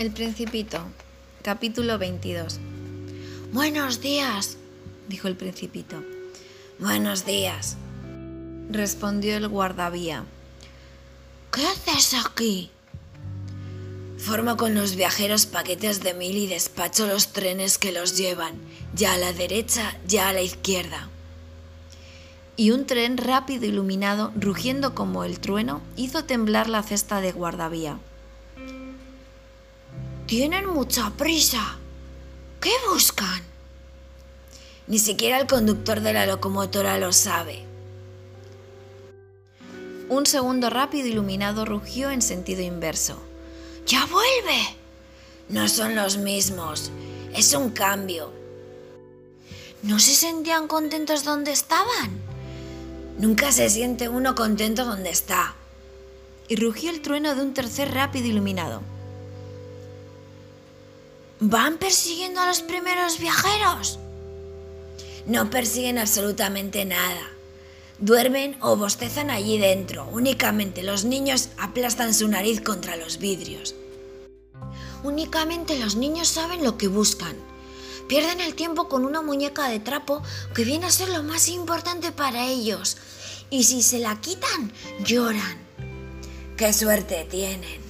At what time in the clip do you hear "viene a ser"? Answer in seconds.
80.64-81.08